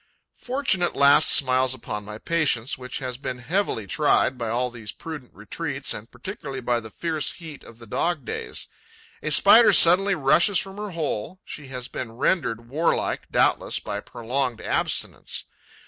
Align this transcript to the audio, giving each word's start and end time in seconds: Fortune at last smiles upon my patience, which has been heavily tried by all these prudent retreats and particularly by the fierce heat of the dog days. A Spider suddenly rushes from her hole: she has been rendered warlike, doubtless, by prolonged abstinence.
Fortune 0.33 0.81
at 0.81 0.95
last 0.95 1.29
smiles 1.29 1.75
upon 1.75 2.03
my 2.03 2.17
patience, 2.17 2.75
which 2.75 2.97
has 2.97 3.17
been 3.19 3.37
heavily 3.37 3.85
tried 3.85 4.35
by 4.35 4.49
all 4.49 4.71
these 4.71 4.91
prudent 4.91 5.31
retreats 5.35 5.93
and 5.93 6.09
particularly 6.09 6.59
by 6.59 6.79
the 6.79 6.89
fierce 6.89 7.33
heat 7.33 7.63
of 7.63 7.77
the 7.77 7.85
dog 7.85 8.25
days. 8.25 8.65
A 9.21 9.29
Spider 9.29 9.71
suddenly 9.71 10.15
rushes 10.15 10.57
from 10.57 10.77
her 10.77 10.89
hole: 10.89 11.39
she 11.45 11.67
has 11.67 11.87
been 11.87 12.13
rendered 12.13 12.67
warlike, 12.67 13.29
doubtless, 13.31 13.79
by 13.79 13.99
prolonged 13.99 14.59
abstinence. 14.59 15.43